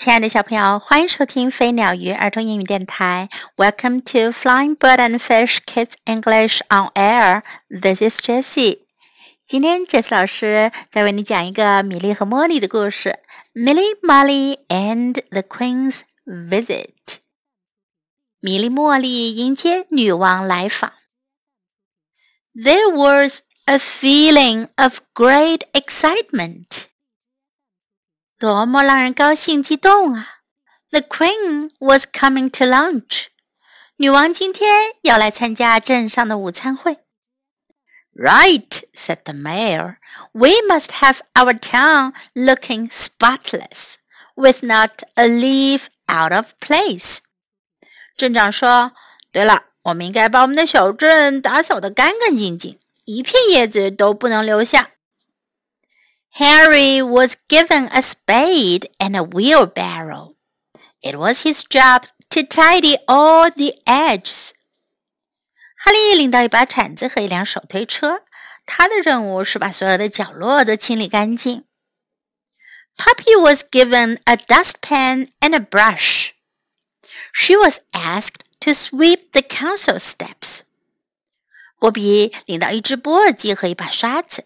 [0.00, 3.28] 亲爱的小朋友，欢迎收听飞鸟鱼儿童英语电台。
[3.58, 7.42] Welcome to Flying Bird and Fish Kids English on Air.
[7.68, 8.78] This is Jessie.
[9.46, 13.18] 今天 Jessie 老师在为你讲一个米莉和茉莉的故事，
[13.62, 16.94] 《Milly Molly and the Queen's Visit》。
[18.40, 20.94] 米莉茉莉迎接女王来访。
[22.54, 26.86] There was a feeling of great excitement.
[28.40, 30.26] 多么让人高兴激动啊
[30.92, 33.26] ！The Queen was coming to lunch。
[33.96, 36.96] 女王今天要来参加镇上的午餐会。
[38.14, 39.96] Right, said the mayor.
[40.32, 43.96] We must have our town looking spotless,
[44.34, 47.18] with not a leaf out of place.
[48.16, 48.92] 镇长说
[49.30, 54.92] ：“对了，我们应该把我们的小镇打扫得干干净净，一片叶子都不能留下。”
[56.37, 60.35] Harry was given a spade and a wheelbarrow.
[61.01, 64.51] It was his job to tidy all the edges.
[65.77, 68.23] 哈利领到一把铲子和一辆手推车，
[68.65, 71.63] 他的任务是把所有的角落都清理干净。
[72.97, 76.31] Poppy was given a dustpan and a brush.
[77.33, 80.61] She was asked to sweep the council steps.
[81.77, 84.45] 波比领到一只波尔机和一把刷子。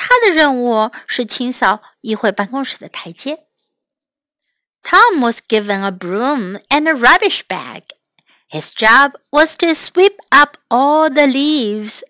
[0.00, 3.46] 他的任务是清扫议会办公室的台阶。
[4.84, 7.82] Tom was given a broom and a rubbish bag.
[8.48, 12.02] His job was to sweep up all the leaves.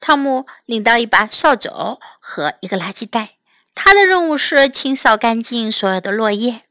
[0.00, 3.36] 汤姆领到一把扫帚和一个垃圾袋，
[3.74, 6.62] 他的任务是清扫干净所有的落叶。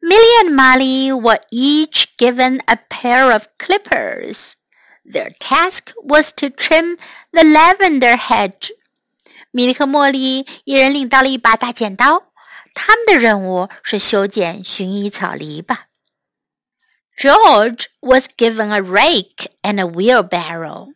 [0.00, 4.52] Milly and Molly were each given a pair of clippers.
[5.02, 6.98] Their task was to trim
[7.32, 8.70] the lavender hedge.
[9.54, 12.32] 米莉和茉莉一人领到了一把大剪刀，
[12.74, 15.76] 他们的任务是修剪薰衣草篱笆。
[17.16, 20.94] George was given a rake and a wheelbarrow.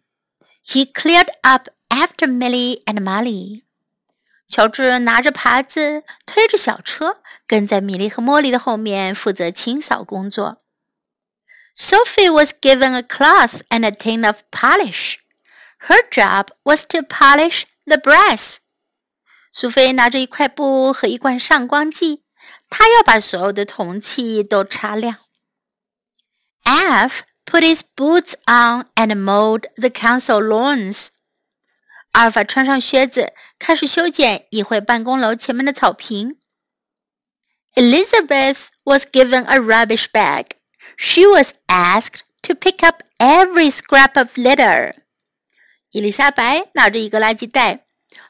[0.67, 3.63] He cleared up after Milly and Molly.
[4.49, 10.63] 乔治拿着耙子，推着小车，跟在米莉和茉莉的后面，负责清扫工作。
[11.77, 15.15] Sophie was given a cloth and a tin of polish.
[15.87, 18.57] Her job was to polish the brass。
[19.53, 22.23] 苏菲拿着一块布和一罐上光剂，
[22.69, 25.17] 她要把所有的铜器都擦亮。
[26.65, 31.09] Alf put his boots on and mowed the council lawns。
[32.13, 36.39] 阿尔法穿上靴子，开始修剪议会办公楼前面的草坪。
[37.75, 40.57] Elizabeth was given a rubbish bag.
[40.97, 44.95] She was asked to pick up every scrap of litter.
[45.92, 47.86] 伊丽莎白拿着一个垃圾袋，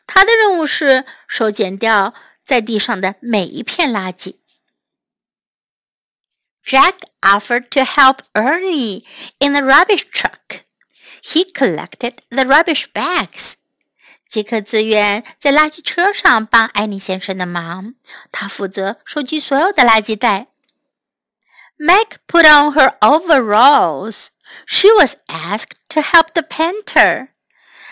[0.06, 2.14] 她的任务是收捡掉
[2.44, 4.36] 在地上的每一片垃圾。
[6.66, 9.04] Jack offered to help Ernie
[9.40, 10.62] in the rubbish truck.
[11.22, 13.54] He collected the rubbish bags.
[14.28, 17.96] 杰克自愿在垃圾车上帮安妮先生的忙，
[18.32, 20.48] 他负责收集所有的垃圾袋。
[21.78, 24.28] Meg put on her overalls.
[24.66, 27.30] She was asked to help the painter.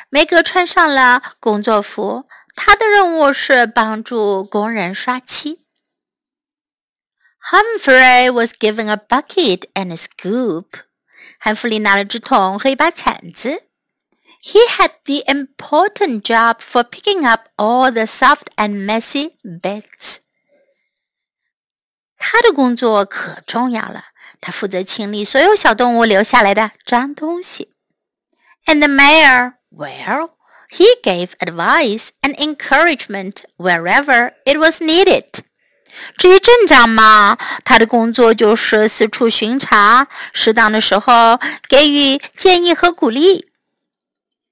[0.09, 5.65] 梅格穿上了工作服，她的任务是帮助工人刷漆。
[7.51, 10.67] Humphrey was given a bucket and a scoop.
[11.39, 13.63] 汉弗利拿了只桶和一把铲子。
[14.43, 20.17] He had the important job for picking up all the soft and messy bits.
[22.17, 24.05] 他的工作可重要了，
[24.39, 27.71] 他负责清理所有小动物留下来的脏东西。
[28.65, 30.30] And the mayor well,
[30.70, 35.24] he gave advice and encouragement wherever it was needed.
[36.18, 41.38] 至于镇长嘛，他的工作就是四处巡查，适当的时候
[41.68, 43.46] 给予建议和鼓励。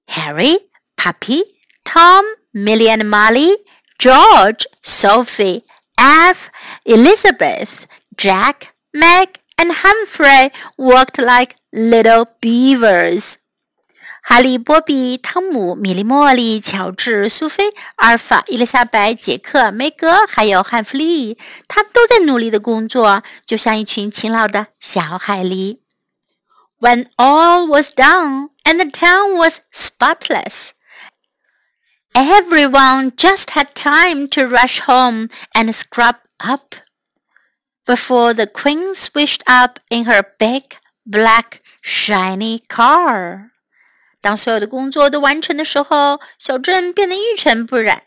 [0.06, 0.58] Harry,
[0.96, 1.42] Poppy,
[1.84, 3.56] Tom, Milly and Molly,
[3.98, 5.64] George, Sophie,
[5.96, 6.48] Alf,
[6.84, 13.37] Elizabeth, Jack, Meg, and Humphrey worked like little beavers
[14.24, 21.38] 哈利、波比、汤姆、米莉、茉莉、乔治、苏菲、阿尔法、伊丽莎白、杰克、梅格，还有汉弗利，
[21.68, 25.80] 他们都在努力的工作，就像一群勤劳的小海狸。
[26.80, 30.71] When all was done and the town was spotless,
[32.13, 36.75] everyone just had time to rush home and scrub up
[37.86, 40.75] before the queen swished up in her big,
[41.06, 43.51] black, shiny car.
[44.25, 48.05] 当所有的工作都完成的时候，小镇变得一尘不染。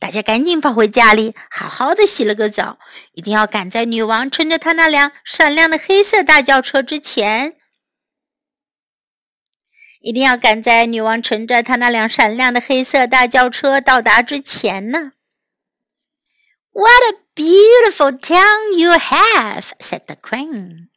[0.00, 2.78] 大家赶紧跑回家里，好好的洗了个澡，
[3.12, 7.56] 一定要赶在女王乘着她那辆闪亮的黑色大轿车之前。
[10.00, 15.12] 一定要赶在女王乘着她那辆闪亮的黑色大轿车到达之前呢。
[16.72, 20.88] What a beautiful town you have," said the queen.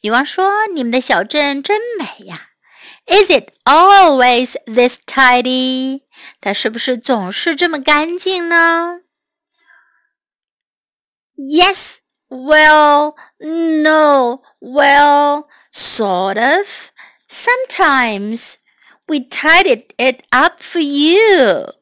[0.00, 2.52] 女王说：“你们的小镇真美呀。”
[3.06, 6.02] Is it always this tidy？
[6.40, 9.00] 它是不是总是这么干净呢
[11.36, 11.98] ？Yes,
[12.28, 16.66] well, no, well, sort of.
[17.28, 18.54] Sometimes
[19.06, 21.72] we tidied it up for you,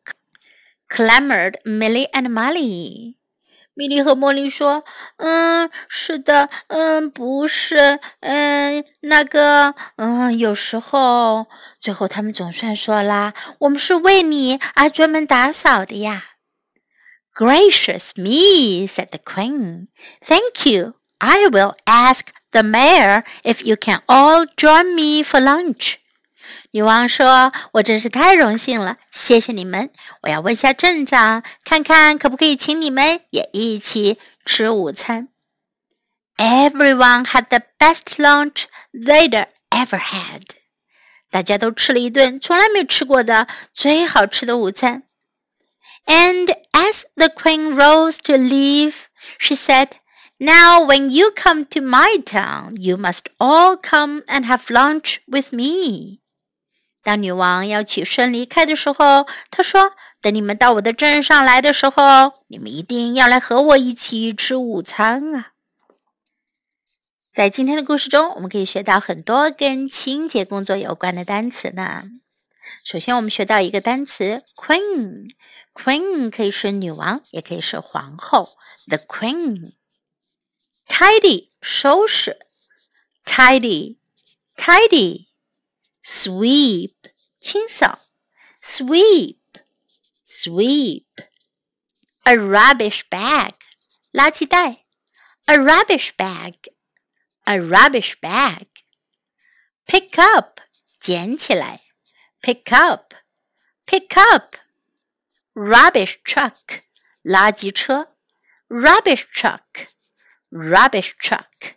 [0.89, 3.19] clamored Milly and Molly.
[3.75, 4.85] 米莉和茉莉说
[5.17, 11.47] ：“嗯，是的，嗯，不是，嗯，那个，嗯，有时候，
[11.81, 16.25] 最后他们总算说啦，我们是为你而专门打扫的呀。”
[17.35, 19.89] Gracious me, said the queen.
[20.27, 20.95] Thank you.
[21.17, 25.95] I will ask the mayor if you can all join me for lunch.
[26.72, 29.90] 女王说：“我真是太荣幸了，谢谢你们。
[30.22, 35.30] 我要问下镇长，看看可不可以请你们也一起吃午餐。”
[36.38, 40.44] Everyone had the best lunch they'd ever had。
[41.32, 45.04] 大家都吃了一顿从来没吃过的最好吃的午餐。
[46.06, 48.94] And as the queen rose to leave,
[49.40, 49.90] she said,
[50.38, 55.52] "Now, when you come to my town, you must all come and have lunch with
[55.52, 56.20] me."
[57.03, 65.53] 当女王要起身离开的时候，她说：“等你们到我的镇上来的时候，你们一定要来和我一起吃午餐啊！”
[67.35, 72.05] 在今天的故事中，我们可以学到很多跟清洁工作有关的单词呢。
[72.85, 78.57] 首先，我们学到一个单词 “queen”，“queen” 可以是女王，也可以是皇后。
[78.87, 82.39] The queen，tidy 收拾
[83.25, 85.27] ，tidy，tidy。
[86.04, 86.96] sweep
[87.40, 88.00] 清扫，
[88.62, 89.40] sweep
[90.26, 91.06] sweep
[92.24, 93.54] a rubbish bag
[94.12, 94.86] 垃圾袋，
[95.46, 96.56] a rubbish bag
[97.44, 98.68] a rubbish bag
[99.86, 100.60] pick up
[101.00, 101.84] 捡起来，
[102.42, 103.14] pick up
[103.86, 104.56] pick up
[105.54, 106.84] rubbish truck
[107.24, 108.16] 垃圾车，
[108.68, 109.88] rubbish truck
[110.50, 111.76] rubbish truck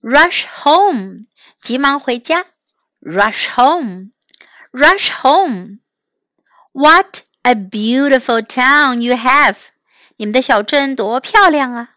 [0.00, 1.26] rush home
[1.60, 2.46] 急忙回家。
[3.00, 4.12] rush home,
[4.72, 5.80] rush home.
[6.72, 9.56] What a beautiful town you have!
[10.16, 11.96] 你们的小镇多漂亮啊！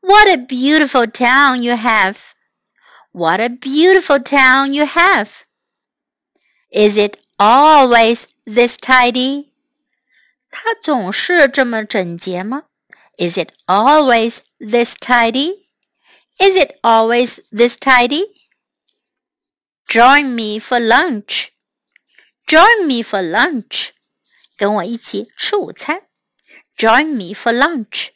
[0.00, 2.16] What a beautiful town you have!
[3.12, 5.28] What a beautiful town you have!
[6.70, 9.48] Is it always this tidy?
[10.50, 12.64] 它总是这么整洁吗？
[13.18, 15.66] Is it always this tidy?
[16.38, 18.31] Is it always this tidy?
[19.92, 21.50] Join me for lunch.
[22.46, 23.90] Join me for lunch.
[24.56, 26.02] 跟我一起吃午餐。
[26.76, 28.08] Join me for lunch.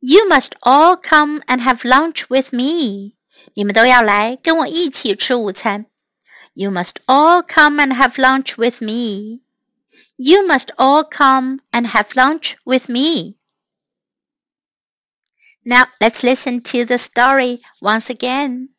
[0.00, 3.14] You must all come and have lunch with me.
[3.54, 5.86] 你们都要来跟我一起吃午餐。
[6.54, 9.42] You must all come and have lunch with me.
[10.16, 13.36] You must all come and have lunch with me.
[15.64, 18.70] Now let's listen to the story once again.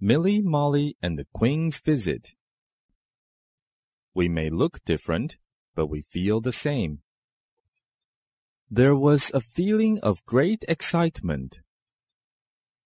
[0.00, 2.34] Milly, Molly, and the Queen's Visit.
[4.14, 5.38] We may look different,
[5.74, 7.00] but we feel the same.
[8.70, 11.60] There was a feeling of great excitement.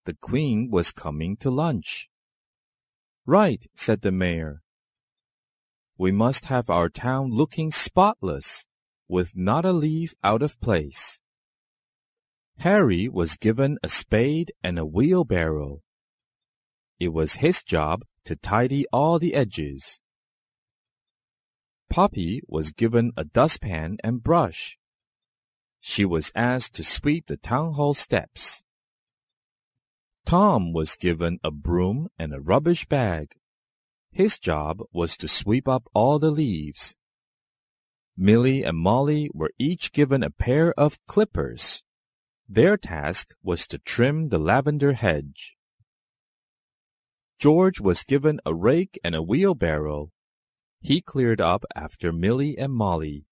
[0.05, 2.09] The Queen was coming to lunch.
[3.27, 4.63] Right, said the mayor.
[5.99, 8.67] We must have our town looking spotless,
[9.09, 11.21] with not a leaf out of place.
[12.59, 15.83] Harry was given a spade and a wheelbarrow.
[17.01, 20.03] It was his job to tidy all the edges.
[21.89, 24.79] Poppy was given a dustpan and brush.
[25.81, 28.63] She was asked to sweep the town hall steps.
[30.27, 33.33] Tom was given a broom and a rubbish bag.
[34.13, 36.95] His job was to sweep up all the leaves.
[38.15, 41.83] Milly and Molly were each given a pair of clippers.
[42.47, 45.57] Their task was to trim the lavender hedge.
[47.41, 50.11] George was given a rake and a wheelbarrow.
[50.79, 53.25] He cleared up after Milly and Molly.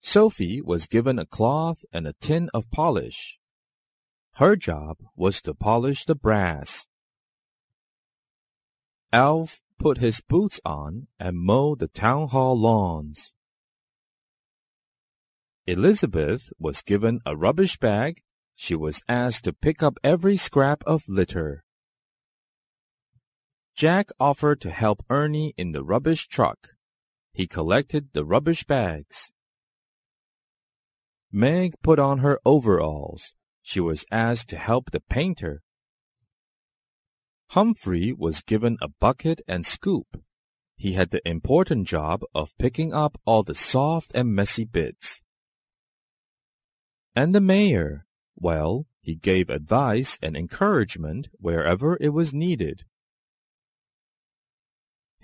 [0.00, 3.40] Sophie was given a cloth and a tin of polish.
[4.34, 6.86] Her job was to polish the brass.
[9.12, 13.34] Alf put his boots on and mowed the town hall lawns.
[15.66, 18.22] Elizabeth was given a rubbish bag.
[18.54, 21.64] She was asked to pick up every scrap of litter.
[23.74, 26.74] Jack offered to help Ernie in the rubbish truck.
[27.32, 29.32] He collected the rubbish bags.
[31.32, 33.34] Meg put on her overalls.
[33.62, 35.62] She was asked to help the painter.
[37.50, 40.22] Humphrey was given a bucket and scoop.
[40.76, 45.24] He had the important job of picking up all the soft and messy bits.
[47.16, 52.84] And the mayor, well, he gave advice and encouragement wherever it was needed.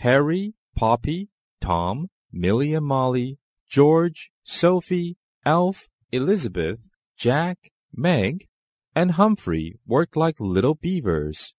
[0.01, 1.29] Harry, Poppy,
[1.61, 3.39] Tom, Milly and Molly,
[3.69, 6.89] George, Sophie, Alf, Elizabeth,
[7.19, 8.49] Jack, Meg,
[8.97, 11.55] and Humphrey worked like little beavers.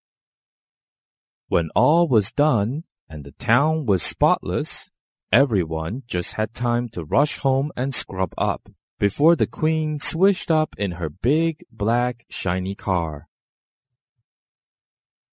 [1.46, 4.90] When all was done and the town was spotless,
[5.30, 8.68] everyone just had time to rush home and scrub up
[8.98, 13.28] before the queen swished up in her big, black, shiny car.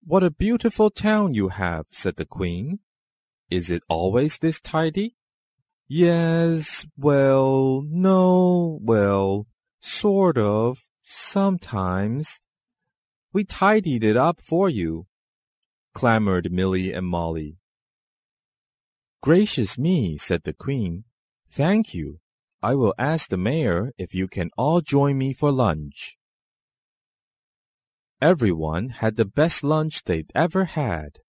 [0.05, 2.81] What a beautiful town you have, said the queen.
[3.50, 5.15] Is it always this tidy?
[5.88, 9.48] Yes, well, no, well,
[9.79, 12.39] sort of, sometimes.
[13.34, 15.08] We tidied it up for you,
[15.96, 17.58] clamored Milly and Molly.
[19.22, 21.06] Gracious me, said the Queen.
[21.50, 22.20] Thank you.
[22.62, 26.18] I will ask the mayor if you can all join me for lunch.
[28.22, 31.20] Everyone had the best lunch they'd ever had.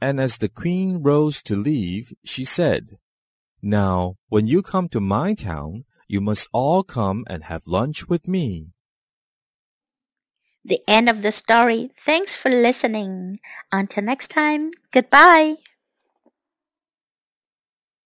[0.00, 2.98] And as the queen rose to leave, she said,
[3.60, 8.28] Now, when you come to my town, you must all come and have lunch with
[8.28, 8.68] me.
[10.64, 11.90] The end of the story.
[12.04, 13.40] Thanks for listening.
[13.72, 15.56] Until next time, goodbye.